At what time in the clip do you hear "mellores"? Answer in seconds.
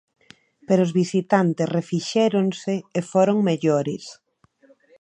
3.49-4.05